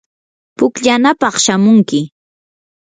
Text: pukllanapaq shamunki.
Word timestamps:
pukllanapaq 0.57 1.35
shamunki. 1.43 2.01